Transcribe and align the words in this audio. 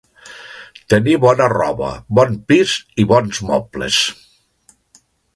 Tenir 0.93 1.17
bona 1.25 1.49
roba, 1.51 1.89
bon 2.19 2.33
pis 2.51 2.73
i 3.03 3.05
bons 3.11 3.43
mobles; 3.51 3.99